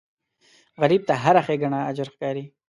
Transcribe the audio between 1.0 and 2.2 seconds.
ته هره ښېګڼه اجر